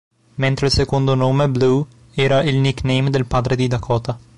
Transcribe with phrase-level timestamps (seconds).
[0.37, 4.17] Mentre il secondo nome, "Blue", era il nickname del padre di Dakota.